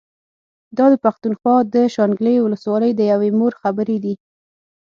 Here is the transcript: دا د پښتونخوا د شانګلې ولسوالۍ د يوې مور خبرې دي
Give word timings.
دا 0.77 0.85
د 0.93 0.95
پښتونخوا 1.05 1.55
د 1.73 1.75
شانګلې 1.95 2.35
ولسوالۍ 2.41 2.91
د 2.95 3.01
يوې 3.11 3.29
مور 3.39 3.53
خبرې 3.61 3.97
دي 4.03 4.13